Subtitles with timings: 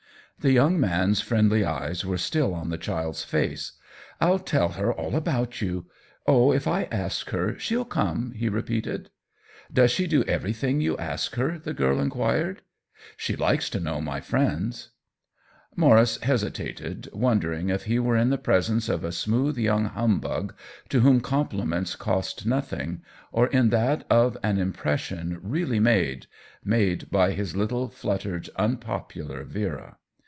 [0.39, 3.73] The young man's friendly eyes were still on the child's face."
[4.19, 5.85] I'll tell her all about you.
[6.25, 9.09] Oh, if I ask her, she'll come!" he re peated."
[9.71, 12.63] Does she do everything you ask her ?'* the girl inquired."
[13.25, 14.89] She likes to know my friends
[15.75, 20.19] 1" Maurice hesitated, wondering if he were in the presence of a smooth young hum
[20.19, 20.55] bug
[20.89, 26.25] to whom compliments cost nothing, or in that of an impression really made—
[26.75, 29.97] made by his little, fluttered, unpopular Vera.